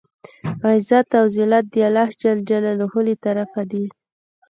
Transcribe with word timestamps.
عزت 0.69 1.07
او 1.19 1.25
زلت 1.35 1.65
د 1.73 1.75
الله 1.87 2.09
ج 2.49 2.49
له 2.65 3.13
طرفه 3.25 3.61
دی. 3.71 3.85